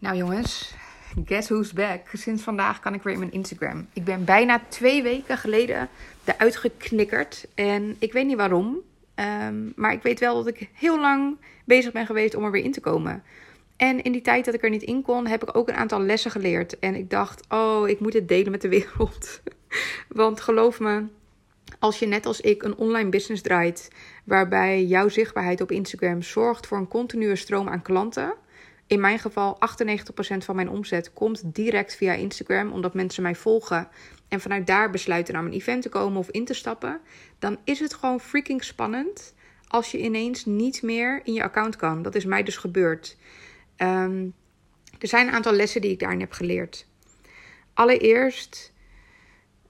Nou 0.00 0.16
jongens, 0.16 0.74
guess 1.24 1.48
who's 1.48 1.72
back? 1.72 2.00
Sinds 2.12 2.42
vandaag 2.42 2.80
kan 2.80 2.94
ik 2.94 3.02
weer 3.02 3.12
in 3.12 3.18
mijn 3.18 3.32
Instagram. 3.32 3.86
Ik 3.92 4.04
ben 4.04 4.24
bijna 4.24 4.62
twee 4.68 5.02
weken 5.02 5.38
geleden 5.38 5.88
eruit 6.24 6.56
geknikkerd. 6.56 7.46
En 7.54 7.96
ik 7.98 8.12
weet 8.12 8.26
niet 8.26 8.36
waarom. 8.36 8.76
Ehm, 9.14 9.54
maar 9.76 9.92
ik 9.92 10.02
weet 10.02 10.20
wel 10.20 10.34
dat 10.34 10.46
ik 10.46 10.68
heel 10.72 11.00
lang 11.00 11.36
bezig 11.64 11.92
ben 11.92 12.06
geweest 12.06 12.34
om 12.34 12.44
er 12.44 12.50
weer 12.50 12.64
in 12.64 12.72
te 12.72 12.80
komen. 12.80 13.22
En 13.76 14.02
in 14.02 14.12
die 14.12 14.20
tijd 14.20 14.44
dat 14.44 14.54
ik 14.54 14.62
er 14.62 14.70
niet 14.70 14.82
in 14.82 15.02
kon, 15.02 15.26
heb 15.26 15.42
ik 15.42 15.56
ook 15.56 15.68
een 15.68 15.74
aantal 15.74 16.00
lessen 16.00 16.30
geleerd. 16.30 16.78
En 16.78 16.94
ik 16.94 17.10
dacht, 17.10 17.44
oh, 17.48 17.88
ik 17.88 18.00
moet 18.00 18.12
het 18.12 18.28
delen 18.28 18.50
met 18.50 18.60
de 18.60 18.68
wereld. 18.68 19.40
Want 20.08 20.40
geloof 20.40 20.80
me, 20.80 21.04
als 21.78 21.98
je 21.98 22.06
net 22.06 22.26
als 22.26 22.40
ik 22.40 22.62
een 22.62 22.76
online 22.76 23.08
business 23.08 23.42
draait, 23.42 23.90
waarbij 24.24 24.84
jouw 24.84 25.08
zichtbaarheid 25.08 25.60
op 25.60 25.70
Instagram 25.70 26.22
zorgt 26.22 26.66
voor 26.66 26.78
een 26.78 26.88
continue 26.88 27.36
stroom 27.36 27.68
aan 27.68 27.82
klanten 27.82 28.34
in 28.88 29.00
mijn 29.00 29.18
geval 29.18 29.58
98% 30.34 30.36
van 30.38 30.56
mijn 30.56 30.70
omzet 30.70 31.12
komt 31.12 31.42
direct 31.44 31.96
via 31.96 32.12
Instagram, 32.12 32.72
omdat 32.72 32.94
mensen 32.94 33.22
mij 33.22 33.34
volgen 33.34 33.88
en 34.28 34.40
vanuit 34.40 34.66
daar 34.66 34.90
besluiten 34.90 35.34
naar 35.34 35.42
mijn 35.42 35.54
event 35.54 35.82
te 35.82 35.88
komen 35.88 36.18
of 36.18 36.30
in 36.30 36.44
te 36.44 36.54
stappen, 36.54 37.00
dan 37.38 37.58
is 37.64 37.80
het 37.80 37.94
gewoon 37.94 38.20
freaking 38.20 38.64
spannend 38.64 39.34
als 39.68 39.90
je 39.90 39.98
ineens 39.98 40.44
niet 40.44 40.82
meer 40.82 41.20
in 41.24 41.32
je 41.32 41.42
account 41.42 41.76
kan. 41.76 42.02
Dat 42.02 42.14
is 42.14 42.24
mij 42.24 42.42
dus 42.42 42.56
gebeurd. 42.56 43.16
Ehm, 43.76 44.26
er 44.98 45.08
zijn 45.08 45.26
een 45.26 45.32
aantal 45.32 45.52
lessen 45.52 45.80
die 45.80 45.90
ik 45.90 45.98
daarin 45.98 46.20
heb 46.20 46.32
geleerd. 46.32 46.86
Allereerst, 47.74 48.72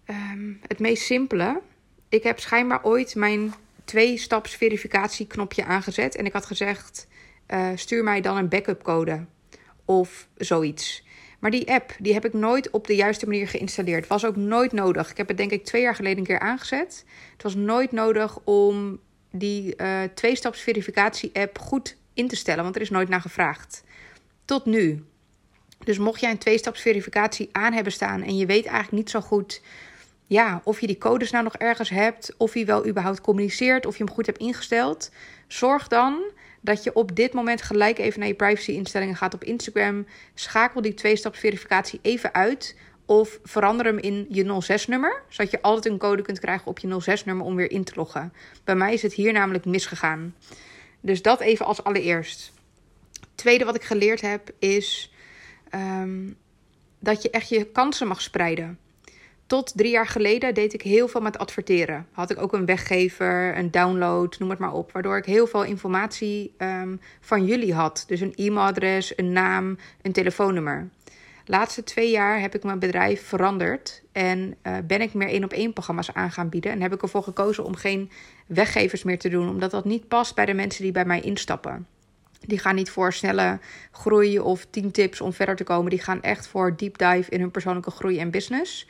ehm, 0.04 0.52
het 0.66 0.78
meest 0.78 1.02
simpele. 1.04 1.60
Ik 2.08 2.22
heb 2.22 2.38
schijnbaar 2.38 2.84
ooit 2.84 3.14
mijn 3.14 3.54
twee-staps 3.84 4.56
verificatieknopje 4.56 5.64
aangezet 5.64 6.16
en 6.16 6.26
ik 6.26 6.32
had 6.32 6.46
gezegd 6.46 7.06
uh, 7.48 7.68
stuur 7.74 8.04
mij 8.04 8.20
dan 8.20 8.36
een 8.36 8.48
backup 8.48 8.82
code 8.82 9.24
of 9.84 10.28
zoiets. 10.36 11.06
Maar 11.38 11.50
die 11.50 11.72
app, 11.72 11.94
die 11.98 12.12
heb 12.12 12.24
ik 12.24 12.32
nooit 12.32 12.70
op 12.70 12.86
de 12.86 12.94
juiste 12.94 13.26
manier 13.26 13.48
geïnstalleerd. 13.48 14.06
Was 14.06 14.24
ook 14.24 14.36
nooit 14.36 14.72
nodig. 14.72 15.10
Ik 15.10 15.16
heb 15.16 15.28
het 15.28 15.36
denk 15.36 15.50
ik 15.50 15.64
twee 15.64 15.82
jaar 15.82 15.94
geleden 15.94 16.18
een 16.18 16.24
keer 16.24 16.38
aangezet. 16.38 17.04
Het 17.32 17.42
was 17.42 17.54
nooit 17.54 17.92
nodig 17.92 18.38
om 18.44 19.00
die 19.30 19.74
uh, 19.76 20.02
twee-staps 20.14 20.60
verificatie 20.60 21.30
app 21.32 21.58
goed 21.58 21.96
in 22.14 22.28
te 22.28 22.36
stellen, 22.36 22.62
want 22.62 22.76
er 22.76 22.82
is 22.82 22.90
nooit 22.90 23.08
naar 23.08 23.20
gevraagd. 23.20 23.84
Tot 24.44 24.64
nu. 24.64 25.04
Dus 25.84 25.98
mocht 25.98 26.20
jij 26.20 26.30
een 26.30 26.38
twee-staps 26.38 26.80
verificatie 26.80 27.48
aan 27.52 27.72
hebben 27.72 27.92
staan 27.92 28.22
en 28.22 28.36
je 28.36 28.46
weet 28.46 28.64
eigenlijk 28.64 28.96
niet 28.96 29.10
zo 29.10 29.20
goed 29.20 29.60
ja, 30.26 30.60
of 30.64 30.80
je 30.80 30.86
die 30.86 30.98
codes 30.98 31.30
nou 31.30 31.44
nog 31.44 31.56
ergens 31.56 31.88
hebt, 31.88 32.34
of 32.36 32.54
je 32.54 32.64
wel 32.64 32.86
überhaupt 32.86 33.20
communiceert, 33.20 33.86
of 33.86 33.98
je 33.98 34.04
hem 34.04 34.12
goed 34.12 34.26
hebt 34.26 34.38
ingesteld, 34.38 35.10
zorg 35.46 35.88
dan 35.88 36.22
dat 36.60 36.84
je 36.84 36.94
op 36.94 37.16
dit 37.16 37.32
moment 37.32 37.62
gelijk 37.62 37.98
even 37.98 38.18
naar 38.18 38.28
je 38.28 38.34
privacy-instellingen 38.34 39.16
gaat 39.16 39.34
op 39.34 39.44
Instagram. 39.44 40.06
Schakel 40.34 40.80
die 40.80 40.94
twee-staps-verificatie 40.94 41.98
even 42.02 42.34
uit. 42.34 42.76
Of 43.06 43.38
verander 43.42 43.86
hem 43.86 43.98
in 43.98 44.26
je 44.28 44.62
06-nummer, 44.62 45.22
zodat 45.28 45.50
je 45.50 45.62
altijd 45.62 45.92
een 45.92 45.98
code 45.98 46.22
kunt 46.22 46.40
krijgen 46.40 46.66
op 46.66 46.78
je 46.78 47.00
06-nummer 47.02 47.46
om 47.46 47.56
weer 47.56 47.70
in 47.70 47.84
te 47.84 47.92
loggen. 47.96 48.32
Bij 48.64 48.74
mij 48.74 48.92
is 48.92 49.02
het 49.02 49.12
hier 49.12 49.32
namelijk 49.32 49.64
misgegaan. 49.64 50.34
Dus 51.00 51.22
dat 51.22 51.40
even 51.40 51.66
als 51.66 51.84
allereerst. 51.84 52.52
Tweede 53.34 53.64
wat 53.64 53.74
ik 53.74 53.84
geleerd 53.84 54.20
heb 54.20 54.50
is 54.58 55.12
um, 55.74 56.36
dat 56.98 57.22
je 57.22 57.30
echt 57.30 57.48
je 57.48 57.64
kansen 57.64 58.06
mag 58.06 58.20
spreiden. 58.20 58.78
Tot 59.48 59.72
drie 59.76 59.90
jaar 59.90 60.06
geleden 60.06 60.54
deed 60.54 60.74
ik 60.74 60.82
heel 60.82 61.08
veel 61.08 61.20
met 61.20 61.38
adverteren. 61.38 62.06
Had 62.12 62.30
ik 62.30 62.42
ook 62.42 62.52
een 62.52 62.66
weggever, 62.66 63.58
een 63.58 63.70
download, 63.70 64.38
noem 64.38 64.50
het 64.50 64.58
maar 64.58 64.72
op. 64.72 64.92
Waardoor 64.92 65.16
ik 65.16 65.24
heel 65.24 65.46
veel 65.46 65.64
informatie 65.64 66.54
um, 66.58 67.00
van 67.20 67.44
jullie 67.44 67.74
had. 67.74 68.04
Dus 68.06 68.20
een 68.20 68.34
e-mailadres, 68.34 69.12
een 69.16 69.32
naam, 69.32 69.78
een 70.02 70.12
telefoonnummer. 70.12 70.88
Laatste 71.44 71.84
twee 71.84 72.10
jaar 72.10 72.40
heb 72.40 72.54
ik 72.54 72.62
mijn 72.62 72.78
bedrijf 72.78 73.26
veranderd. 73.26 74.02
En 74.12 74.56
uh, 74.62 74.76
ben 74.86 75.00
ik 75.00 75.14
meer 75.14 75.28
één 75.28 75.44
op 75.44 75.52
één 75.52 75.72
programma's 75.72 76.12
aan 76.12 76.32
gaan 76.32 76.48
bieden. 76.48 76.72
En 76.72 76.80
heb 76.80 76.94
ik 76.94 77.02
ervoor 77.02 77.22
gekozen 77.22 77.64
om 77.64 77.74
geen 77.74 78.10
weggevers 78.46 79.02
meer 79.02 79.18
te 79.18 79.28
doen. 79.28 79.48
Omdat 79.48 79.70
dat 79.70 79.84
niet 79.84 80.08
past 80.08 80.34
bij 80.34 80.46
de 80.46 80.54
mensen 80.54 80.82
die 80.82 80.92
bij 80.92 81.04
mij 81.04 81.20
instappen. 81.20 81.86
Die 82.40 82.58
gaan 82.58 82.74
niet 82.74 82.90
voor 82.90 83.12
snelle 83.12 83.58
groei 83.92 84.38
of 84.38 84.66
10 84.70 84.90
tips 84.90 85.20
om 85.20 85.32
verder 85.32 85.56
te 85.56 85.64
komen. 85.64 85.90
Die 85.90 86.02
gaan 86.02 86.22
echt 86.22 86.46
voor 86.46 86.76
deep 86.76 86.98
dive 86.98 87.30
in 87.30 87.40
hun 87.40 87.50
persoonlijke 87.50 87.90
groei 87.90 88.18
en 88.18 88.30
business. 88.30 88.86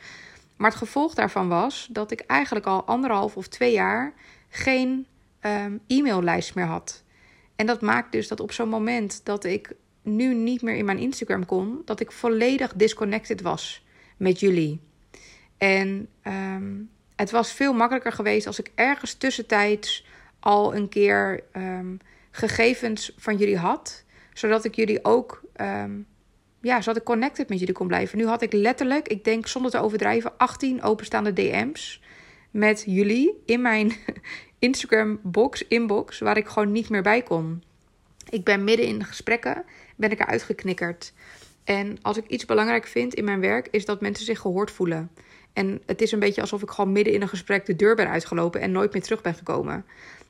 Maar 0.59 0.69
het 0.69 0.79
gevolg 0.79 1.13
daarvan 1.13 1.47
was 1.47 1.87
dat 1.91 2.11
ik 2.11 2.19
eigenlijk 2.19 2.65
al 2.65 2.83
anderhalf 2.83 3.37
of 3.37 3.47
twee 3.47 3.71
jaar 3.71 4.13
geen 4.49 5.07
um, 5.41 5.79
e-maillijst 5.87 6.55
meer 6.55 6.65
had. 6.65 7.03
En 7.55 7.65
dat 7.65 7.81
maakt 7.81 8.11
dus 8.11 8.27
dat 8.27 8.39
op 8.39 8.51
zo'n 8.51 8.69
moment 8.69 9.25
dat 9.25 9.43
ik 9.43 9.75
nu 10.01 10.33
niet 10.33 10.61
meer 10.61 10.75
in 10.75 10.85
mijn 10.85 10.97
Instagram 10.97 11.45
kon, 11.45 11.81
dat 11.85 11.99
ik 11.99 12.11
volledig 12.11 12.73
disconnected 12.73 13.41
was 13.41 13.85
met 14.17 14.39
jullie. 14.39 14.81
En 15.57 16.09
um, 16.23 16.89
het 17.15 17.31
was 17.31 17.53
veel 17.53 17.73
makkelijker 17.73 18.11
geweest 18.11 18.47
als 18.47 18.59
ik 18.59 18.71
ergens 18.75 19.13
tussentijds 19.13 20.05
al 20.39 20.75
een 20.75 20.89
keer 20.89 21.43
um, 21.53 21.99
gegevens 22.31 23.13
van 23.17 23.37
jullie 23.37 23.57
had, 23.57 24.03
zodat 24.33 24.65
ik 24.65 24.75
jullie 24.75 25.05
ook 25.05 25.41
ja, 26.61 26.81
zodat 26.81 26.97
ik 26.97 27.03
connected 27.03 27.49
met 27.49 27.59
jullie 27.59 27.73
kon 27.73 27.87
blijven. 27.87 28.17
Nu 28.17 28.25
had 28.27 28.41
ik 28.41 28.53
letterlijk, 28.53 29.07
ik 29.07 29.23
denk 29.23 29.47
zonder 29.47 29.71
te 29.71 29.79
overdrijven, 29.79 30.37
18 30.37 30.81
openstaande 30.81 31.33
DM's 31.33 32.01
met 32.51 32.83
jullie 32.85 33.41
in 33.45 33.61
mijn 33.61 33.93
Instagram 34.59 35.19
box, 35.23 35.67
inbox, 35.67 36.19
waar 36.19 36.37
ik 36.37 36.47
gewoon 36.47 36.71
niet 36.71 36.89
meer 36.89 37.01
bij 37.01 37.21
kon. 37.21 37.63
Ik 38.29 38.43
ben 38.43 38.63
midden 38.63 38.85
in 38.85 39.03
gesprekken, 39.03 39.65
ben 39.95 40.11
ik 40.11 40.19
eruit 40.19 40.43
geknikkerd. 40.43 41.13
En 41.63 41.97
als 42.01 42.17
ik 42.17 42.27
iets 42.27 42.45
belangrijk 42.45 42.87
vind 42.87 43.13
in 43.13 43.23
mijn 43.23 43.39
werk, 43.39 43.67
is 43.71 43.85
dat 43.85 44.01
mensen 44.01 44.25
zich 44.25 44.39
gehoord 44.39 44.71
voelen. 44.71 45.11
En 45.53 45.81
het 45.85 46.01
is 46.01 46.11
een 46.11 46.19
beetje 46.19 46.41
alsof 46.41 46.61
ik 46.61 46.69
gewoon 46.69 46.91
midden 46.91 47.13
in 47.13 47.21
een 47.21 47.27
gesprek 47.27 47.65
de 47.65 47.75
deur 47.75 47.95
ben 47.95 48.09
uitgelopen 48.09 48.61
en 48.61 48.71
nooit 48.71 48.93
meer 48.93 49.01
terug 49.01 49.21
ben 49.21 49.33
gekomen. 49.33 49.85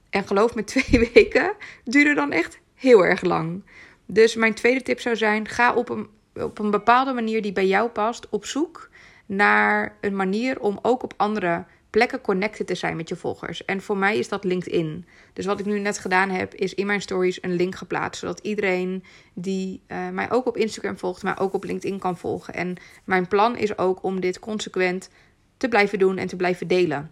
En 0.09 0.27
geloof 0.27 0.55
me, 0.55 0.63
twee 0.73 1.09
weken 1.13 1.53
duurde 1.83 2.13
dan 2.13 2.31
echt 2.31 2.59
heel 2.75 3.05
erg 3.05 3.21
lang. 3.21 3.63
Dus 4.05 4.35
mijn 4.35 4.53
tweede 4.53 4.81
tip 4.81 4.99
zou 4.99 5.15
zijn: 5.15 5.47
ga 5.47 5.73
op 5.73 5.89
een 5.89 6.07
op 6.33 6.59
een 6.59 6.71
bepaalde 6.71 7.13
manier 7.13 7.41
die 7.41 7.51
bij 7.51 7.67
jou 7.67 7.89
past 7.89 8.29
op 8.29 8.45
zoek 8.45 8.89
naar 9.25 9.97
een 10.01 10.15
manier 10.15 10.59
om 10.59 10.79
ook 10.81 11.03
op 11.03 11.13
andere 11.17 11.65
plekken 11.89 12.21
connected 12.21 12.67
te 12.67 12.75
zijn 12.75 12.95
met 12.95 13.09
je 13.09 13.15
volgers. 13.15 13.65
En 13.65 13.81
voor 13.81 13.97
mij 13.97 14.17
is 14.17 14.27
dat 14.27 14.43
LinkedIn. 14.43 15.05
Dus 15.33 15.45
wat 15.45 15.59
ik 15.59 15.65
nu 15.65 15.79
net 15.79 15.97
gedaan 15.97 16.29
heb, 16.29 16.53
is 16.53 16.73
in 16.73 16.85
mijn 16.85 17.01
stories 17.01 17.43
een 17.43 17.55
link 17.55 17.75
geplaatst. 17.75 18.19
Zodat 18.19 18.39
iedereen 18.39 19.03
die 19.33 19.81
uh, 19.87 20.09
mij 20.09 20.31
ook 20.31 20.45
op 20.45 20.57
Instagram 20.57 20.97
volgt, 20.97 21.23
mij 21.23 21.37
ook 21.37 21.53
op 21.53 21.63
LinkedIn 21.63 21.99
kan 21.99 22.17
volgen. 22.17 22.53
En 22.53 22.75
mijn 23.03 23.27
plan 23.27 23.57
is 23.57 23.77
ook 23.77 24.03
om 24.03 24.19
dit 24.19 24.39
consequent 24.39 25.09
te 25.57 25.67
blijven 25.67 25.99
doen 25.99 26.17
en 26.17 26.27
te 26.27 26.35
blijven 26.35 26.67
delen. 26.67 27.11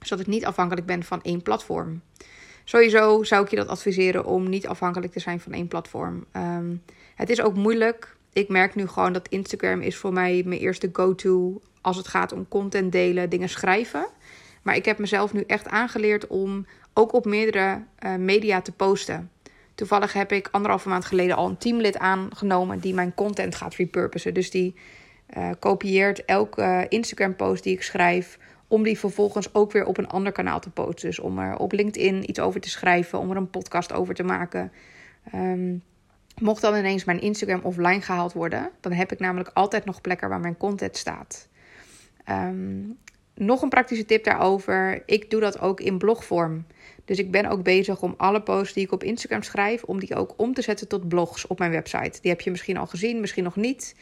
Zodat 0.00 0.26
ik 0.26 0.32
niet 0.32 0.44
afhankelijk 0.44 0.86
ben 0.86 1.02
van 1.02 1.22
één 1.22 1.42
platform. 1.42 2.02
Sowieso 2.64 3.22
zou 3.22 3.44
ik 3.44 3.50
je 3.50 3.56
dat 3.56 3.68
adviseren 3.68 4.24
om 4.24 4.48
niet 4.48 4.66
afhankelijk 4.66 5.12
te 5.12 5.20
zijn 5.20 5.40
van 5.40 5.52
één 5.52 5.68
platform. 5.68 6.24
Um, 6.32 6.82
het 7.14 7.30
is 7.30 7.40
ook 7.40 7.54
moeilijk 7.54 8.15
ik 8.36 8.48
merk 8.48 8.74
nu 8.74 8.86
gewoon 8.86 9.12
dat 9.12 9.28
Instagram 9.28 9.80
is 9.80 9.96
voor 9.96 10.12
mij 10.12 10.42
mijn 10.44 10.60
eerste 10.60 10.88
go-to 10.92 11.60
als 11.80 11.96
het 11.96 12.08
gaat 12.08 12.32
om 12.32 12.48
content 12.48 12.92
delen, 12.92 13.30
dingen 13.30 13.48
schrijven. 13.48 14.06
Maar 14.62 14.76
ik 14.76 14.84
heb 14.84 14.98
mezelf 14.98 15.32
nu 15.32 15.40
echt 15.46 15.68
aangeleerd 15.68 16.26
om 16.26 16.66
ook 16.94 17.12
op 17.12 17.24
meerdere 17.24 17.82
uh, 18.04 18.14
media 18.14 18.60
te 18.60 18.72
posten. 18.72 19.30
Toevallig 19.74 20.12
heb 20.12 20.32
ik 20.32 20.48
anderhalve 20.50 20.88
maand 20.88 21.04
geleden 21.04 21.36
al 21.36 21.48
een 21.48 21.58
teamlid 21.58 21.98
aangenomen 21.98 22.78
die 22.78 22.94
mijn 22.94 23.14
content 23.14 23.54
gaat 23.54 23.74
repurposen. 23.74 24.34
Dus 24.34 24.50
die 24.50 24.74
uh, 25.36 25.50
kopieert 25.58 26.24
elke 26.24 26.86
Instagram-post 26.88 27.62
die 27.62 27.72
ik 27.72 27.82
schrijf, 27.82 28.38
om 28.68 28.82
die 28.82 28.98
vervolgens 28.98 29.54
ook 29.54 29.72
weer 29.72 29.84
op 29.84 29.98
een 29.98 30.08
ander 30.08 30.32
kanaal 30.32 30.60
te 30.60 30.70
posten. 30.70 31.08
Dus 31.08 31.18
om 31.18 31.38
er 31.38 31.56
op 31.56 31.72
LinkedIn 31.72 32.28
iets 32.30 32.40
over 32.40 32.60
te 32.60 32.70
schrijven, 32.70 33.18
om 33.18 33.30
er 33.30 33.36
een 33.36 33.50
podcast 33.50 33.92
over 33.92 34.14
te 34.14 34.24
maken. 34.24 34.72
Um, 35.34 35.82
Mocht 36.40 36.60
dan 36.60 36.76
ineens 36.76 37.04
mijn 37.04 37.20
Instagram 37.20 37.60
offline 37.62 38.00
gehaald 38.00 38.32
worden, 38.32 38.70
dan 38.80 38.92
heb 38.92 39.12
ik 39.12 39.18
namelijk 39.18 39.50
altijd 39.54 39.84
nog 39.84 40.00
plekken 40.00 40.28
waar 40.28 40.40
mijn 40.40 40.56
content 40.56 40.96
staat. 40.96 41.48
Um, 42.28 42.98
nog 43.36 43.62
een 43.62 43.68
praktische 43.68 44.04
tip 44.04 44.24
daarover. 44.24 45.02
Ik 45.06 45.30
doe 45.30 45.40
dat 45.40 45.60
ook 45.60 45.80
in 45.80 45.98
blogvorm. 45.98 46.66
Dus 47.04 47.18
ik 47.18 47.30
ben 47.30 47.46
ook 47.46 47.62
bezig 47.62 48.02
om 48.02 48.14
alle 48.16 48.42
posts 48.42 48.74
die 48.74 48.84
ik 48.84 48.92
op 48.92 49.02
Instagram 49.02 49.42
schrijf, 49.42 49.82
om 49.82 50.00
die 50.00 50.14
ook 50.14 50.34
om 50.36 50.54
te 50.54 50.62
zetten 50.62 50.88
tot 50.88 51.08
blogs 51.08 51.46
op 51.46 51.58
mijn 51.58 51.70
website. 51.70 52.20
Die 52.20 52.30
heb 52.30 52.40
je 52.40 52.50
misschien 52.50 52.76
al 52.76 52.86
gezien, 52.86 53.20
misschien 53.20 53.44
nog 53.44 53.56
niet. 53.56 53.94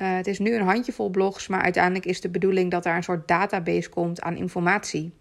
Uh, 0.00 0.14
het 0.16 0.26
is 0.26 0.38
nu 0.38 0.54
een 0.54 0.66
handjevol 0.66 1.10
blogs, 1.10 1.48
maar 1.48 1.62
uiteindelijk 1.62 2.04
is 2.04 2.20
de 2.20 2.28
bedoeling 2.28 2.70
dat 2.70 2.82
daar 2.82 2.96
een 2.96 3.02
soort 3.02 3.28
database 3.28 3.88
komt 3.88 4.20
aan 4.20 4.36
informatie. 4.36 5.12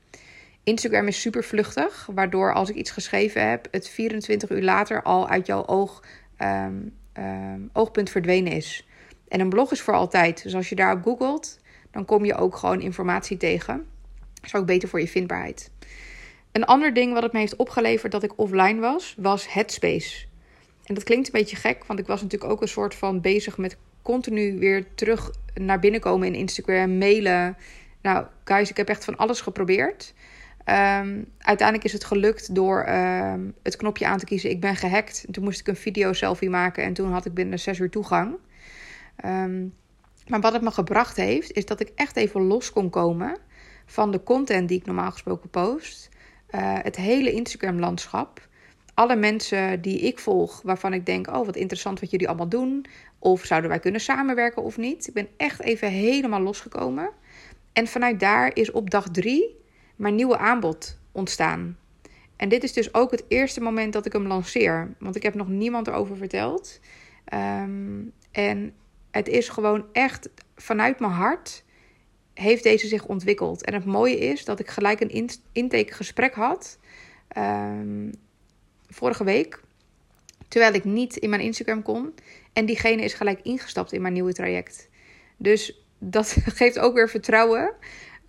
Instagram 0.64 1.08
is 1.08 1.22
super 1.22 1.44
vluchtig, 1.44 2.10
waardoor 2.14 2.54
als 2.54 2.70
ik 2.70 2.76
iets 2.76 2.92
geschreven 2.92 3.50
heb, 3.50 3.68
het 3.72 3.88
24 3.88 4.50
uur 4.50 4.64
later 4.64 5.04
al 5.04 5.30
uit 5.30 5.46
jouw 5.46 5.66
oog 5.66 6.04
um, 6.42 6.94
um, 7.14 7.70
oogpunt 7.74 8.10
verdwenen 8.10 8.52
is. 8.52 8.88
En 9.28 9.40
een 9.40 9.50
blog 9.50 9.72
is 9.72 9.82
voor 9.82 9.94
altijd. 9.94 10.44
Dus 10.44 10.56
als 10.56 10.70
je 10.70 10.76
daarop 10.76 11.04
googelt, 11.04 11.60
dan 11.92 12.06
kom 12.06 12.26
je 12.26 12.36
ook 12.36 12.56
gewoon 12.56 12.82
informatie 12.82 13.38
tegen. 13.38 13.86
Dat 14.34 14.46
is 14.46 14.56
ook 14.56 14.66
beter 14.66 14.90
voor 14.90 15.00
je 15.00 15.08
vindbaarheid. 15.08 15.72
Een 16.52 16.66
ander 16.66 16.94
ding 16.94 17.14
wat 17.14 17.24
het 17.24 17.32
me 17.32 17.40
heeft 17.40 17.56
opgeleverd 17.56 18.12
dat 18.12 18.24
ik 18.24 18.40
offline 18.40 18.80
was, 18.80 19.16
was 19.18 19.54
Headspace. 19.54 20.26
En 20.86 20.94
dat 20.96 21.04
klinkt 21.04 21.26
een 21.26 21.40
beetje 21.40 21.56
gek, 21.56 21.86
want 21.86 22.00
ik 22.00 22.08
was 22.08 22.22
natuurlijk 22.22 22.52
ook 22.52 22.62
een 22.62 22.68
soort 22.68 22.96
van 22.96 23.22
bezig 23.22 23.58
met 23.58 23.78
continu 24.02 24.60
weer 24.60 24.86
terug 24.96 25.32
naar 25.54 25.80
binnen 25.80 26.02
komen 26.02 26.28
in 26.28 26.36
Instagram, 26.36 26.98
mailen. 26.98 27.58
Nou, 28.02 28.26
guys, 28.44 28.70
ik 28.70 28.78
heb 28.78 28.90
echt 28.90 29.06
van 29.06 29.18
alles 29.18 29.42
geprobeerd. 29.42 30.14
Um, 30.66 31.32
uiteindelijk 31.38 31.84
is 31.84 31.94
het 31.94 32.04
gelukt 32.04 32.56
door 32.56 32.82
ehm, 32.82 33.50
het 33.64 33.76
knopje 33.76 34.08
aan 34.08 34.18
te 34.18 34.26
kiezen. 34.26 34.50
Ik 34.50 34.62
ben 34.62 34.76
gehackt. 34.76 35.26
toen 35.32 35.44
moest 35.44 35.60
ik 35.60 35.68
een 35.68 35.76
video 35.76 36.14
selfie 36.14 36.50
maken 36.50 36.84
en 36.84 36.94
toen 36.94 37.12
had 37.12 37.26
ik 37.26 37.34
binnen 37.34 37.60
zes 37.60 37.80
uur 37.80 37.90
toegang. 37.90 38.38
Um, 39.26 39.74
maar 40.28 40.42
wat 40.42 40.54
het 40.54 40.62
me 40.62 40.72
gebracht 40.72 41.16
heeft, 41.16 41.52
is 41.52 41.66
dat 41.66 41.80
ik 41.80 41.92
echt 41.96 42.16
even 42.16 42.42
los 42.42 42.72
kon 42.72 42.90
komen 42.90 43.38
van 43.86 44.12
de 44.12 44.24
content 44.24 44.68
die 44.68 44.80
ik 44.80 44.86
normaal 44.86 45.12
gesproken 45.12 45.50
post. 45.50 46.10
Uh, 46.52 46.78
het 46.82 46.96
hele 46.96 47.32
Instagram-landschap. 47.32 48.48
Alle 48.94 49.16
mensen 49.16 49.82
die 49.82 50.00
ik 50.00 50.20
volg, 50.20 50.62
waarvan 50.62 50.94
ik 50.94 51.06
denk: 51.06 51.28
oh, 51.28 51.46
wat 51.46 51.56
interessant 51.56 52.00
wat 52.00 52.12
jullie 52.12 52.28
allemaal 52.28 52.50
doen. 52.50 52.86
Of 53.20 53.46
zouden 53.46 53.70
wij 53.70 53.80
kunnen 53.80 54.02
samenwerken 54.02 54.64
of 54.64 54.78
niet? 54.78 55.08
Ik 55.08 55.14
ben 55.14 55.28
echt 55.38 55.62
even 55.62 55.90
helemaal 55.90 56.42
losgekomen. 56.42 57.10
En 57.74 57.88
vanuit 57.88 58.20
daar 58.20 58.52
is 58.54 58.72
op 58.72 58.90
dag 58.90 59.10
drie 59.10 59.59
mijn 60.00 60.16
nieuwe 60.16 60.38
aanbod 60.38 60.98
ontstaan. 61.12 61.78
En 62.36 62.50
dit 62.50 62.64
is 62.64 62.74
dus 62.74 62.94
ook 62.94 63.12
het 63.12 63.24
eerste 63.28 63.62
moment 63.62 63.94
dat 63.94 64.06
ik 64.06 64.14
hem 64.14 64.28
lanceer. 64.28 64.94
Want 65.00 65.16
ik 65.16 65.24
heb 65.24 65.34
nog 65.34 65.48
niemand 65.48 65.88
erover 65.88 66.18
verteld. 66.18 66.80
Um, 67.34 68.14
en 68.32 68.74
het 69.12 69.28
is 69.28 69.50
gewoon 69.50 69.86
echt 69.92 70.30
vanuit 70.56 71.00
mijn 71.00 71.12
hart 71.12 71.64
heeft 72.34 72.64
deze 72.64 72.88
zich 72.88 73.06
ontwikkeld. 73.06 73.64
En 73.64 73.74
het 73.74 73.86
mooie 73.86 74.18
is 74.18 74.46
dat 74.46 74.60
ik 74.60 74.68
gelijk 74.68 75.00
een 75.00 75.30
intakegesprek 75.52 76.34
had 76.34 76.80
um, 77.38 78.12
vorige 78.90 79.24
week. 79.24 79.62
Terwijl 80.48 80.74
ik 80.74 80.84
niet 80.84 81.16
in 81.16 81.30
mijn 81.30 81.42
Instagram 81.42 81.82
kon. 81.82 82.14
En 82.54 82.66
diegene 82.66 83.02
is 83.02 83.14
gelijk 83.14 83.40
ingestapt 83.42 83.94
in 83.94 84.02
mijn 84.02 84.14
nieuwe 84.14 84.34
traject. 84.34 84.90
Dus 85.38 85.84
dat 85.98 86.36
geeft 86.60 86.80
ook 86.80 86.94
weer 86.94 87.10
vertrouwen. 87.10 87.74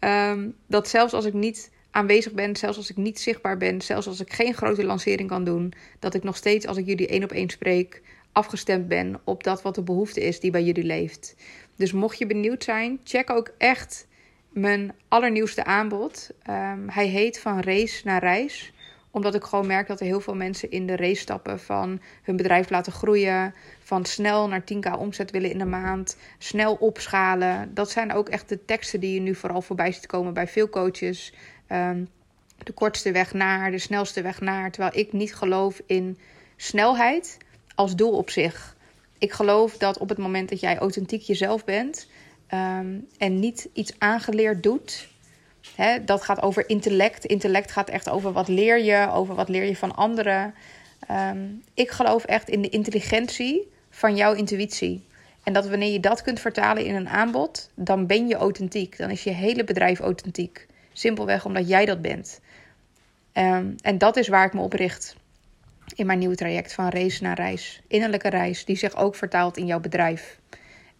Um, 0.00 0.54
dat 0.66 0.88
zelfs 0.88 1.12
als 1.12 1.24
ik 1.24 1.32
niet 1.32 1.70
aanwezig 1.90 2.32
ben, 2.32 2.56
zelfs 2.56 2.76
als 2.76 2.90
ik 2.90 2.96
niet 2.96 3.20
zichtbaar 3.20 3.56
ben, 3.56 3.80
zelfs 3.80 4.06
als 4.06 4.20
ik 4.20 4.32
geen 4.32 4.54
grote 4.54 4.84
lancering 4.84 5.28
kan 5.28 5.44
doen, 5.44 5.72
dat 5.98 6.14
ik 6.14 6.22
nog 6.22 6.36
steeds, 6.36 6.66
als 6.66 6.76
ik 6.76 6.86
jullie 6.86 7.08
één 7.08 7.24
op 7.24 7.32
één 7.32 7.50
spreek, 7.50 8.02
afgestemd 8.32 8.88
ben 8.88 9.20
op 9.24 9.44
dat 9.44 9.62
wat 9.62 9.74
de 9.74 9.82
behoefte 9.82 10.20
is 10.20 10.40
die 10.40 10.50
bij 10.50 10.62
jullie 10.62 10.84
leeft. 10.84 11.34
Dus 11.76 11.92
mocht 11.92 12.18
je 12.18 12.26
benieuwd 12.26 12.64
zijn, 12.64 13.00
check 13.04 13.30
ook 13.30 13.50
echt 13.58 14.06
mijn 14.48 14.92
allernieuwste 15.08 15.64
aanbod. 15.64 16.30
Um, 16.50 16.88
hij 16.88 17.06
heet 17.06 17.38
Van 17.38 17.60
Race 17.60 18.00
naar 18.04 18.20
Reis 18.20 18.72
omdat 19.10 19.34
ik 19.34 19.44
gewoon 19.44 19.66
merk 19.66 19.86
dat 19.86 20.00
er 20.00 20.06
heel 20.06 20.20
veel 20.20 20.34
mensen 20.34 20.70
in 20.70 20.86
de 20.86 20.96
race 20.96 21.20
stappen 21.20 21.60
van 21.60 22.00
hun 22.22 22.36
bedrijf 22.36 22.70
laten 22.70 22.92
groeien. 22.92 23.54
Van 23.82 24.04
snel 24.04 24.48
naar 24.48 24.62
10k 24.62 24.98
omzet 24.98 25.30
willen 25.30 25.50
in 25.50 25.58
de 25.58 25.64
maand. 25.64 26.16
Snel 26.38 26.74
opschalen. 26.74 27.74
Dat 27.74 27.90
zijn 27.90 28.12
ook 28.12 28.28
echt 28.28 28.48
de 28.48 28.64
teksten 28.64 29.00
die 29.00 29.14
je 29.14 29.20
nu 29.20 29.34
vooral 29.34 29.62
voorbij 29.62 29.92
ziet 29.92 30.06
komen 30.06 30.34
bij 30.34 30.48
veel 30.48 30.68
coaches. 30.68 31.32
Um, 31.72 32.08
de 32.64 32.72
kortste 32.72 33.12
weg 33.12 33.32
naar, 33.32 33.70
de 33.70 33.78
snelste 33.78 34.22
weg 34.22 34.40
naar. 34.40 34.70
Terwijl 34.70 34.98
ik 34.98 35.12
niet 35.12 35.34
geloof 35.34 35.80
in 35.86 36.18
snelheid 36.56 37.38
als 37.74 37.96
doel 37.96 38.12
op 38.12 38.30
zich. 38.30 38.76
Ik 39.18 39.32
geloof 39.32 39.76
dat 39.76 39.98
op 39.98 40.08
het 40.08 40.18
moment 40.18 40.48
dat 40.48 40.60
jij 40.60 40.78
authentiek 40.78 41.22
jezelf 41.22 41.64
bent 41.64 42.08
um, 42.54 43.06
en 43.18 43.38
niet 43.38 43.68
iets 43.72 43.94
aangeleerd 43.98 44.62
doet, 44.62 45.08
dat 46.04 46.22
gaat 46.22 46.42
over 46.42 46.68
intellect. 46.68 47.24
Intellect 47.24 47.72
gaat 47.72 47.90
echt 47.90 48.08
over 48.08 48.32
wat 48.32 48.48
leer 48.48 48.78
je, 48.78 49.08
over 49.12 49.34
wat 49.34 49.48
leer 49.48 49.64
je 49.64 49.76
van 49.76 49.94
anderen. 49.94 50.54
Um, 51.10 51.62
ik 51.74 51.90
geloof 51.90 52.24
echt 52.24 52.48
in 52.48 52.62
de 52.62 52.68
intelligentie 52.68 53.70
van 53.90 54.16
jouw 54.16 54.32
intuïtie. 54.32 55.06
En 55.42 55.52
dat 55.52 55.68
wanneer 55.68 55.92
je 55.92 56.00
dat 56.00 56.22
kunt 56.22 56.40
vertalen 56.40 56.84
in 56.84 56.94
een 56.94 57.08
aanbod, 57.08 57.70
dan 57.74 58.06
ben 58.06 58.28
je 58.28 58.34
authentiek. 58.34 58.98
Dan 58.98 59.10
is 59.10 59.22
je 59.22 59.30
hele 59.30 59.64
bedrijf 59.64 60.00
authentiek. 60.00 60.66
Simpelweg 60.92 61.44
omdat 61.44 61.68
jij 61.68 61.84
dat 61.84 62.02
bent. 62.02 62.40
Um, 63.34 63.74
en 63.82 63.98
dat 63.98 64.16
is 64.16 64.28
waar 64.28 64.46
ik 64.46 64.52
me 64.52 64.60
op 64.60 64.72
richt 64.72 65.16
in 65.94 66.06
mijn 66.06 66.18
nieuwe 66.18 66.34
traject 66.34 66.72
van 66.72 66.88
race 66.88 67.22
naar 67.22 67.36
reis. 67.36 67.82
Innerlijke 67.88 68.28
reis, 68.28 68.64
die 68.64 68.76
zich 68.76 68.96
ook 68.96 69.14
vertaalt 69.14 69.56
in 69.56 69.66
jouw 69.66 69.80
bedrijf. 69.80 70.38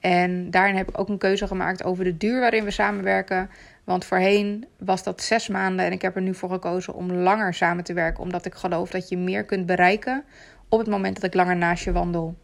En 0.01 0.51
daarin 0.51 0.77
heb 0.77 0.89
ik 0.89 0.99
ook 0.99 1.09
een 1.09 1.19
keuze 1.19 1.47
gemaakt 1.47 1.85
over 1.85 2.05
de 2.05 2.17
duur 2.17 2.41
waarin 2.41 2.65
we 2.65 2.71
samenwerken. 2.71 3.51
Want 3.91 4.05
voorheen 4.05 4.67
was 4.79 5.03
dat 5.03 5.23
zes 5.23 5.49
maanden 5.49 5.85
en 5.87 5.93
ik 5.93 6.03
heb 6.03 6.17
er 6.17 6.23
nu 6.23 6.35
voor 6.35 6.51
gekozen 6.51 6.95
om 6.95 7.13
langer 7.13 7.55
samen 7.55 7.85
te 7.85 7.93
werken. 7.93 8.23
Omdat 8.23 8.45
ik 8.45 8.55
geloof 8.55 8.91
dat 8.91 9.09
je 9.09 9.17
meer 9.17 9.45
kunt 9.45 9.67
bereiken 9.67 10.25
op 10.69 10.79
het 10.79 10.89
moment 10.89 11.15
dat 11.15 11.25
ik 11.25 11.35
langer 11.35 11.57
naast 11.57 11.85
je 11.85 11.93
wandel. 11.93 12.37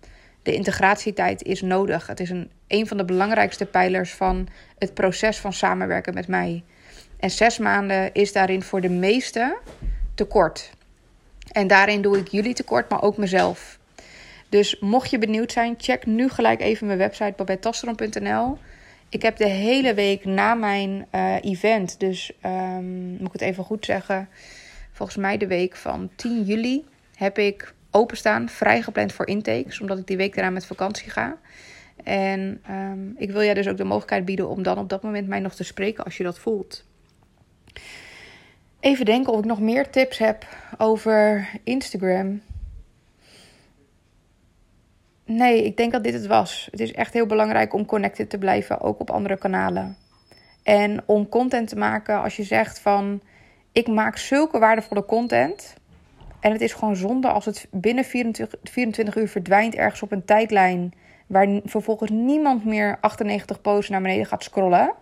De 0.43 0.55
integratietijd 0.55 1.43
is 1.43 1.63
nodig. 1.63 2.07
Het 2.07 2.21
is 2.21 2.31
een, 2.31 2.51
een 2.67 2.87
van 2.87 2.97
de 2.97 3.05
belangrijkste 3.05 3.67
pijlers 3.67 4.15
van 4.15 4.49
het 4.79 4.95
proces 4.95 5.39
van 5.39 5.53
samenwerken 5.53 6.15
met 6.15 6.29
mij. 6.29 6.65
En 7.19 7.31
zes 7.31 7.59
maanden 7.59 8.13
is 8.13 8.33
daarin 8.33 8.63
voor 8.63 8.81
de 8.81 8.91
meesten 8.91 9.57
te 10.15 10.25
kort. 10.25 10.71
En 11.53 11.67
daarin 11.67 12.03
doe 12.03 12.19
ik 12.19 12.29
jullie 12.29 12.55
tekort, 12.55 12.91
maar 12.91 13.03
ook 13.03 13.17
mezelf. 13.17 13.79
Dus 14.49 14.79
mocht 14.79 15.11
je 15.11 15.19
benieuwd 15.19 15.53
zijn, 15.53 15.75
check 15.79 16.07
nu 16.07 16.29
gelijk 16.29 16.61
even 16.61 16.87
mijn 16.87 16.99
website 16.99 17.35
babetteastron.nl. 17.37 18.59
Ik 19.09 19.23
heb 19.23 19.37
de 19.37 19.49
hele 19.49 19.95
week 19.95 20.25
na 20.25 20.55
mijn 20.55 21.07
uh, 21.15 21.35
event, 21.41 22.01
dus 22.01 22.33
um, 22.47 23.09
moet 23.11 23.27
ik 23.27 23.33
het 23.33 23.41
even 23.41 23.65
goed 23.65 23.85
zeggen, 23.85 24.29
volgens 24.93 25.19
mij 25.19 25.37
de 25.37 25.47
week 25.47 25.77
van 25.77 26.11
10 26.17 26.43
juli, 26.43 26.85
heb 27.15 27.39
ik 27.39 27.75
openstaan, 27.91 28.49
vrijgepland 28.49 29.13
voor 29.13 29.27
intakes, 29.27 29.81
omdat 29.81 29.99
ik 29.99 30.07
die 30.07 30.17
week 30.17 30.35
daarna 30.35 30.51
met 30.51 30.67
vakantie 30.67 31.11
ga. 31.11 31.39
En 32.05 32.63
um, 32.71 33.15
ik 33.19 33.31
wil 33.31 33.43
jij 33.43 33.55
dus 33.55 33.69
ook 33.69 33.77
de 33.77 33.85
mogelijkheid 33.85 34.25
bieden 34.25 34.49
om 34.49 34.63
dan 34.63 34.79
op 34.79 34.89
dat 34.89 35.03
moment 35.03 35.29
mij 35.29 35.41
nog 35.41 35.55
te 35.55 35.65
spreken 35.65 36.05
als 36.05 36.17
je 36.17 36.23
dat 36.23 36.39
voelt. 36.39 36.85
Even 38.81 39.05
denken 39.05 39.33
of 39.33 39.39
ik 39.39 39.45
nog 39.45 39.61
meer 39.61 39.91
tips 39.91 40.19
heb 40.19 40.47
over 40.79 41.49
Instagram. 41.65 42.41
Nee, 45.27 45.65
ik 45.65 45.77
denk 45.77 45.93
dat 45.93 46.05
dit 46.05 46.15
het 46.15 46.27
was. 46.27 46.69
Het 46.71 46.81
is 46.81 46.93
echt 46.93 47.13
heel 47.13 47.27
belangrijk 47.27 47.73
om 47.73 47.87
connected 47.87 48.31
te 48.31 48.39
blijven, 48.39 48.81
ook 48.81 49.01
op 49.01 49.11
andere 49.11 49.39
kanalen. 49.39 49.97
En 50.63 51.03
om 51.07 51.29
content 51.29 51.69
te 51.69 51.77
maken 51.77 52.23
als 52.23 52.37
je 52.37 52.43
zegt 52.43 52.79
van 52.79 53.21
ik 53.73 53.89
maak 53.89 54.17
zulke 54.17 54.59
waardevolle 54.59 55.05
content. 55.05 55.75
En 56.41 56.53
het 56.53 56.61
is 56.61 56.73
gewoon 56.73 56.97
zonde 56.97 57.29
als 57.29 57.45
het 57.45 57.69
binnen 57.71 58.05
24, 58.05 58.61
24 58.63 59.17
uur 59.17 59.29
verdwijnt 59.29 59.75
ergens 59.75 60.03
op 60.03 60.13
een 60.13 60.25
tijdlijn. 60.25 60.93
Waar 61.27 61.61
vervolgens 61.65 62.11
niemand 62.11 62.65
meer 62.65 62.99
98 63.01 63.61
posts 63.61 63.91
naar 63.91 64.03
beneden 64.03 64.27
gaat 64.27 64.43
scrollen. 64.43 64.95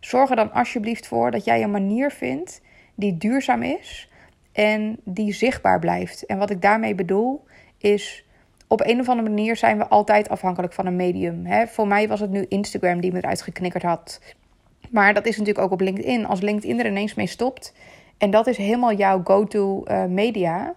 Zorg 0.00 0.30
er 0.30 0.36
dan 0.36 0.52
alsjeblieft 0.52 1.06
voor 1.06 1.30
dat 1.30 1.44
jij 1.44 1.62
een 1.62 1.70
manier 1.70 2.10
vindt 2.10 2.60
die 2.94 3.16
duurzaam 3.16 3.62
is 3.62 4.10
en 4.52 5.00
die 5.04 5.32
zichtbaar 5.32 5.78
blijft. 5.78 6.26
En 6.26 6.38
wat 6.38 6.50
ik 6.50 6.62
daarmee 6.62 6.94
bedoel 6.94 7.44
is 7.78 8.24
op 8.68 8.80
een 8.84 9.00
of 9.00 9.08
andere 9.08 9.28
manier 9.28 9.56
zijn 9.56 9.78
we 9.78 9.88
altijd 9.88 10.28
afhankelijk 10.28 10.72
van 10.72 10.86
een 10.86 10.96
medium. 10.96 11.46
Hè? 11.46 11.66
Voor 11.66 11.86
mij 11.86 12.08
was 12.08 12.20
het 12.20 12.30
nu 12.30 12.46
Instagram 12.48 13.00
die 13.00 13.12
me 13.12 13.18
eruit 13.18 13.42
geknikkerd 13.42 13.82
had. 13.82 14.20
Maar 14.90 15.14
dat 15.14 15.26
is 15.26 15.36
natuurlijk 15.36 15.64
ook 15.64 15.72
op 15.72 15.80
LinkedIn. 15.80 16.26
Als 16.26 16.40
LinkedIn 16.40 16.78
er 16.78 16.86
ineens 16.86 17.14
mee 17.14 17.26
stopt 17.26 17.72
en 18.18 18.30
dat 18.30 18.46
is 18.46 18.56
helemaal 18.56 18.92
jouw 18.92 19.20
go-to 19.24 19.84
uh, 19.86 20.04
media, 20.04 20.74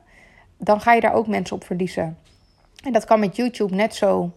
dan 0.57 0.81
ga 0.81 0.93
je 0.93 1.01
daar 1.01 1.13
ook 1.13 1.27
mensen 1.27 1.55
op 1.55 1.63
verliezen. 1.63 2.17
En 2.83 2.93
dat 2.93 3.05
kan 3.05 3.19
met 3.19 3.35
YouTube 3.35 3.75
net 3.75 3.95
zo. 3.95 4.31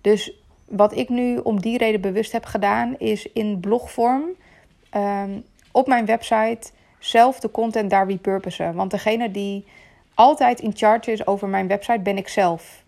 Dus 0.00 0.32
wat 0.64 0.96
ik 0.96 1.08
nu 1.08 1.36
om 1.36 1.60
die 1.60 1.78
reden 1.78 2.00
bewust 2.00 2.32
heb 2.32 2.44
gedaan, 2.44 2.98
is 2.98 3.32
in 3.32 3.60
blogvorm 3.60 4.24
um, 4.96 5.44
op 5.70 5.86
mijn 5.86 6.06
website 6.06 6.70
zelf 6.98 7.40
de 7.40 7.50
content 7.50 7.90
daar 7.90 8.08
repurposen. 8.08 8.74
Want 8.74 8.90
degene 8.90 9.30
die 9.30 9.64
altijd 10.14 10.60
in 10.60 10.76
charge 10.76 11.12
is 11.12 11.26
over 11.26 11.48
mijn 11.48 11.68
website 11.68 12.00
ben 12.00 12.16
ik 12.16 12.28
zelf. 12.28 12.81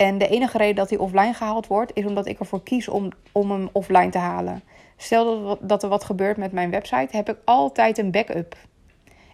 En 0.00 0.18
de 0.18 0.28
enige 0.28 0.58
reden 0.58 0.74
dat 0.74 0.90
hij 0.90 0.98
offline 0.98 1.34
gehaald 1.34 1.66
wordt, 1.66 1.90
is 1.94 2.04
omdat 2.04 2.26
ik 2.26 2.38
ervoor 2.38 2.62
kies 2.62 2.88
om, 2.88 3.08
om 3.32 3.50
hem 3.50 3.68
offline 3.72 4.08
te 4.08 4.18
halen. 4.18 4.62
Stel 4.96 5.58
dat, 5.60 5.82
er 5.82 5.88
wat 5.88 6.04
gebeurt 6.04 6.36
met 6.36 6.52
mijn 6.52 6.70
website, 6.70 7.16
heb 7.16 7.28
ik 7.28 7.36
altijd 7.44 7.98
een 7.98 8.10
backup. 8.10 8.56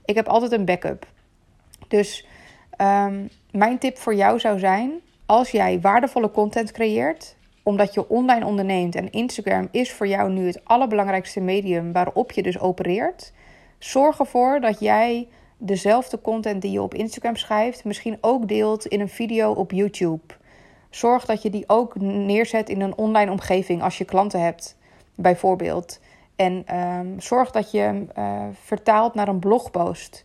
Ik 0.05 0.15
heb 0.15 0.29
altijd 0.29 0.53
een 0.53 0.65
backup. 0.65 1.07
Dus 1.89 2.27
um, 2.81 3.29
mijn 3.51 3.79
tip 3.79 3.99
voor 3.99 4.15
jou 4.15 4.39
zou 4.41 4.59
zijn: 4.59 4.93
als 5.27 5.51
jij 5.51 5.81
waardevolle 5.81 6.31
content 6.31 6.73
creëert, 6.73 7.37
omdat 7.63 7.95
je 7.95 8.09
online 8.09 8.47
onderneemt 8.47 8.95
en 8.95 9.11
Instagram 9.11 9.69
is 9.71 9.93
voor 9.93 10.07
jou 10.07 10.31
nu 10.31 10.47
het 10.47 10.65
allerbelangrijkste 10.65 11.41
medium 11.41 11.93
waarop 11.93 12.33
je 12.33 12.43
dus 12.43 12.59
opereert, 12.59 13.33
zorg 13.79 14.19
ervoor 14.19 14.61
dat 14.61 14.81
jij 14.81 15.29
dezelfde 15.59 16.21
content 16.21 16.63
die 16.63 16.71
je 16.71 16.83
op 16.83 16.95
Instagram 16.95 17.37
schrijft, 17.37 17.85
misschien 17.85 18.19
ook 18.21 18.49
deelt 18.49 18.87
in 18.87 19.01
een 19.01 19.09
video 19.09 19.53
op 19.53 19.73
YouTube. 19.73 20.35
Zorg 20.91 21.25
dat 21.25 21.43
je 21.43 21.51
die 21.51 21.65
ook 21.67 22.01
neerzet 22.01 22.69
in 22.69 22.81
een 22.81 22.97
online 22.97 23.31
omgeving 23.31 23.83
als 23.83 23.99
je 23.99 24.05
klanten 24.05 24.41
hebt, 24.41 24.77
bijvoorbeeld. 25.15 26.01
En 26.37 26.77
um, 26.77 27.21
zorg 27.21 27.51
dat 27.51 27.71
je 27.71 27.79
hem 27.79 28.11
uh, 28.19 28.43
vertaalt 28.53 29.15
naar 29.15 29.29
een 29.29 29.39
blogpost. 29.39 30.25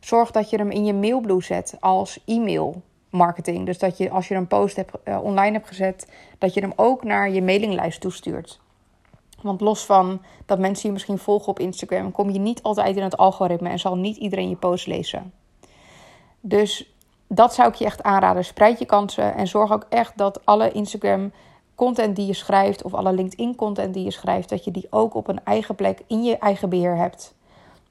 Zorg 0.00 0.30
dat 0.30 0.50
je 0.50 0.56
hem 0.56 0.70
in 0.70 0.84
je 0.84 0.94
mailblue 0.94 1.42
zet 1.42 1.76
als 1.80 2.22
e-mail. 2.26 2.82
marketing. 3.10 3.66
Dus 3.66 3.78
dat 3.78 3.98
je 3.98 4.10
als 4.10 4.28
je 4.28 4.34
een 4.34 4.46
post 4.46 4.76
hebt, 4.76 4.92
uh, 5.04 5.22
online 5.22 5.52
hebt 5.52 5.68
gezet, 5.68 6.08
dat 6.38 6.54
je 6.54 6.60
hem 6.60 6.72
ook 6.76 7.04
naar 7.04 7.30
je 7.30 7.42
mailinglijst 7.42 8.00
toestuurt. 8.00 8.60
Want 9.42 9.60
los 9.60 9.84
van 9.84 10.22
dat 10.46 10.58
mensen 10.58 10.86
je 10.86 10.92
misschien 10.92 11.18
volgen 11.18 11.48
op 11.48 11.58
Instagram, 11.58 12.12
kom 12.12 12.30
je 12.30 12.38
niet 12.38 12.62
altijd 12.62 12.96
in 12.96 13.02
het 13.02 13.16
algoritme 13.16 13.68
en 13.68 13.78
zal 13.78 13.96
niet 13.96 14.16
iedereen 14.16 14.48
je 14.48 14.56
post 14.56 14.86
lezen. 14.86 15.32
Dus 16.40 16.97
dat 17.28 17.54
zou 17.54 17.68
ik 17.68 17.74
je 17.74 17.84
echt 17.84 18.02
aanraden. 18.02 18.44
Spreid 18.44 18.78
je 18.78 18.84
kansen 18.84 19.34
en 19.34 19.46
zorg 19.46 19.72
ook 19.72 19.86
echt 19.88 20.18
dat 20.18 20.40
alle 20.44 20.72
Instagram 20.72 21.32
content 21.74 22.16
die 22.16 22.26
je 22.26 22.34
schrijft 22.34 22.82
of 22.82 22.94
alle 22.94 23.12
LinkedIn 23.12 23.54
content 23.54 23.94
die 23.94 24.04
je 24.04 24.10
schrijft, 24.10 24.48
dat 24.48 24.64
je 24.64 24.70
die 24.70 24.86
ook 24.90 25.14
op 25.14 25.28
een 25.28 25.44
eigen 25.44 25.74
plek 25.74 26.02
in 26.06 26.22
je 26.22 26.38
eigen 26.38 26.68
beheer 26.68 26.96
hebt. 26.96 27.34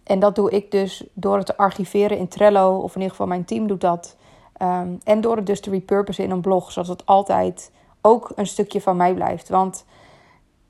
En 0.03 0.20
dat 0.20 0.36
doe 0.36 0.51
ik 0.51 0.72
dus 0.72 1.03
door 1.13 1.38
het 1.38 1.46
te 1.46 1.58
archiveren 1.58 2.17
in 2.17 2.27
Trello, 2.27 2.77
of 2.77 2.89
in 2.89 2.96
ieder 2.96 3.10
geval 3.10 3.27
mijn 3.27 3.46
team 3.46 3.67
doet 3.67 3.82
dat. 3.82 4.15
Ehm, 4.53 4.89
en 5.03 5.22
door 5.22 5.36
het 5.36 5.46
dus 5.46 5.62
te 5.62 5.70
repurposen 5.70 6.24
in 6.24 6.32
een 6.32 6.41
blog, 6.41 6.72
zodat 6.72 6.89
het 6.89 7.06
altijd 7.06 7.72
ook 8.01 8.32
een 8.36 8.48
stukje 8.48 8.82
van 8.82 8.98
mij 8.98 9.13
blijft. 9.13 9.50
Want 9.50 9.86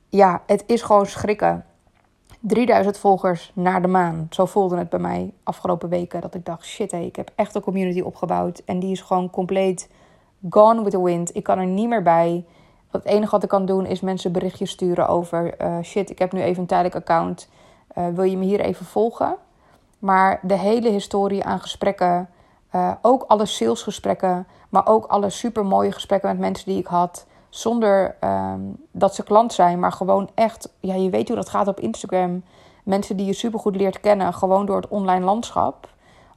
ja, 0.10 0.42
het 0.46 0.64
is 0.68 0.82
gewoon 0.82 1.06
schrikken. 1.06 1.66
3000 2.48 2.98
volgers 2.98 3.52
naar 3.54 3.82
de 3.82 3.88
maan. 3.88 4.28
Zo 4.30 4.46
voelde 4.46 4.78
het 4.78 4.90
bij 4.90 5.00
mij 5.00 5.34
afgelopen 5.44 5.90
weken. 5.90 6.22
Dat 6.22 6.36
ik 6.36 6.46
dacht, 6.46 6.66
shit 6.66 6.92
ik 6.92 7.16
heb 7.16 7.32
echt 7.36 7.56
een 7.56 7.62
community 7.62 8.02
opgebouwd. 8.02 8.62
En 8.66 8.80
die 8.80 8.92
is 8.92 9.02
gewoon 9.02 9.30
compleet 9.30 9.90
gone 10.50 10.84
with 10.84 10.92
the 10.92 11.04
wind. 11.04 11.36
Ik 11.36 11.44
kan 11.44 11.58
er 11.58 11.66
niet 11.66 11.90
meer 11.90 12.04
bij. 12.04 12.46
Het 12.92 13.06
enige 13.06 13.32
wat 13.32 13.44
ik 13.44 13.50
kan 13.50 13.66
doen 13.66 13.86
is 13.86 14.02
mensen 14.02 14.32
berichtjes 14.32 14.72
sturen 14.72 15.08
over... 15.08 15.62
Uh, 15.62 15.78
shit, 15.84 16.10
ik 16.10 16.20
heb 16.20 16.32
nu 16.32 16.42
even 16.42 16.62
een 16.62 16.68
tijdelijk 16.68 16.96
account. 16.96 17.50
Uh, 17.98 18.08
wil 18.08 18.24
je 18.24 18.38
me 18.38 18.46
hier 18.46 18.60
even 18.60 18.86
volgen? 18.86 19.36
Maar 20.00 20.40
de 20.42 20.58
hele 20.58 20.90
historie 20.90 21.44
aan 21.44 21.60
gesprekken... 21.60 22.30
Uh, 22.76 22.92
ook 23.02 23.24
alle 23.28 23.46
salesgesprekken... 23.46 24.48
maar 24.70 24.88
ook 24.88 25.06
alle 25.06 25.30
supermooie 25.30 25.92
gesprekken 25.92 26.30
met 26.30 26.40
mensen 26.40 26.66
die 26.66 26.80
ik 26.80 26.88
had 26.88 27.26
zonder 27.50 28.16
ehm, 28.20 28.62
dat 28.92 29.16
ze 29.16 29.24
klant 29.24 29.54
zijn, 29.54 29.80
maar 29.80 29.92
gewoon 29.92 30.30
echt, 30.34 30.74
ja, 30.80 30.94
je 30.94 31.10
weet 31.10 31.28
hoe 31.28 31.38
dat 31.38 31.50
gaat 31.50 31.68
op 31.68 31.80
Instagram. 31.80 32.44
Mensen 32.84 33.18
die 33.18 33.26
je 33.26 33.34
supergoed 33.34 33.76
leert 33.76 34.00
kennen, 34.00 34.34
gewoon 34.34 34.66
door 34.66 34.76
het 34.76 34.88
online 34.88 35.26
landschap. 35.26 35.90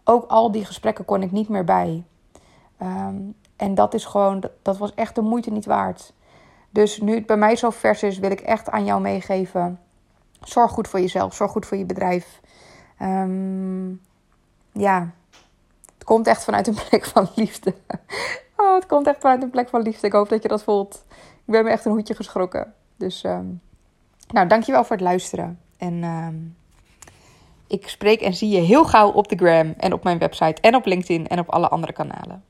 Ook 0.04 0.30
al 0.30 0.50
die 0.50 0.64
gesprekken 0.64 1.04
kon 1.04 1.22
ik 1.22 1.30
niet 1.32 1.48
meer 1.48 1.64
bij. 1.64 2.04
Ehm, 2.78 3.16
en 3.56 3.74
dat 3.74 3.94
is 3.94 4.04
gewoon, 4.04 4.42
dat 4.62 4.78
was 4.78 4.94
echt 4.94 5.14
de 5.14 5.20
moeite 5.20 5.50
niet 5.50 5.66
waard. 5.66 6.12
Dus 6.70 7.00
nu 7.00 7.14
het 7.14 7.26
bij 7.26 7.36
mij 7.36 7.56
zo 7.56 7.70
vers 7.70 8.02
is, 8.02 8.18
wil 8.18 8.30
ik 8.30 8.40
echt 8.40 8.70
aan 8.70 8.84
jou 8.84 9.00
meegeven. 9.00 9.80
Zorg 10.40 10.70
goed 10.70 10.88
voor 10.88 11.00
jezelf, 11.00 11.34
zorg 11.34 11.50
goed 11.50 11.66
voor 11.66 11.76
je 11.76 11.84
bedrijf. 11.84 12.40
Um, 13.02 14.00
ja, 14.72 15.10
het 15.94 16.04
komt 16.04 16.26
echt 16.26 16.44
vanuit 16.44 16.66
een 16.66 16.78
plek 16.88 17.04
van 17.04 17.28
liefde. 17.34 17.74
Het 18.74 18.86
komt 18.86 19.06
echt 19.06 19.20
vanuit 19.20 19.42
een 19.42 19.50
plek 19.50 19.68
van 19.68 19.82
liefde. 19.82 20.06
Ik 20.06 20.12
hoop 20.12 20.28
dat 20.28 20.42
je 20.42 20.48
dat 20.48 20.62
voelt. 20.62 21.04
Ik 21.44 21.52
ben 21.52 21.64
me 21.64 21.70
echt 21.70 21.84
een 21.84 21.92
hoedje 21.92 22.14
geschrokken. 22.14 22.74
Dus, 22.96 23.24
um, 23.24 23.60
nou, 24.28 24.46
dankjewel 24.46 24.84
voor 24.84 24.96
het 24.96 25.04
luisteren. 25.04 25.60
En 25.78 26.04
um, 26.04 26.56
ik 27.66 27.88
spreek 27.88 28.20
en 28.20 28.34
zie 28.34 28.48
je 28.48 28.60
heel 28.60 28.84
gauw 28.84 29.10
op 29.10 29.28
de 29.28 29.36
gram 29.36 29.74
en 29.76 29.92
op 29.92 30.04
mijn 30.04 30.18
website 30.18 30.60
en 30.60 30.74
op 30.74 30.86
LinkedIn 30.86 31.28
en 31.28 31.38
op 31.38 31.48
alle 31.48 31.68
andere 31.68 31.92
kanalen. 31.92 32.44